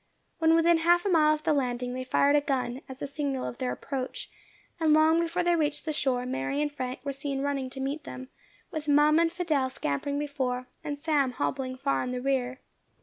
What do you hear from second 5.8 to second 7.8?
the shore, Mary and Frank were seen running to